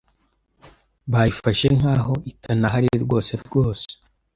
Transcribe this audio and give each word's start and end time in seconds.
bayifashe 1.11 1.67
nkaho 1.77 2.13
itanaharirwose 2.31 3.33
rwose 3.43 3.89